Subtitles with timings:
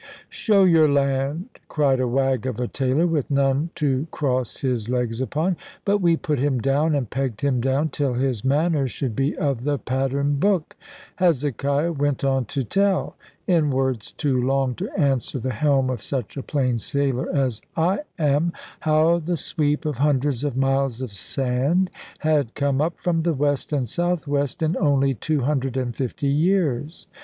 [0.29, 5.21] "Show your land," cried a wag of a tailor, with none to cross his legs
[5.21, 9.37] upon; but we put him down, and pegged him down, till his manners should be
[9.37, 10.75] of the pattern book.
[11.17, 16.35] Hezekiah went on to tell, in words too long to answer the helm of such
[16.35, 21.91] a plain sailor as I am, how the sweep of hundreds of miles of sand
[22.21, 26.25] had come up from the west and south west in only two hundred and fifty
[26.25, 27.05] years.